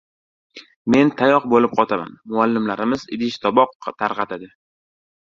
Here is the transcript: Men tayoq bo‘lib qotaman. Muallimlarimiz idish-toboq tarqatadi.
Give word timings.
Men 0.93 1.09
tayoq 1.17 1.43
bo‘lib 1.51 1.75
qotaman. 1.79 2.15
Muallimlarimiz 2.35 3.03
idish-toboq 3.17 3.75
tarqatadi. 4.01 4.49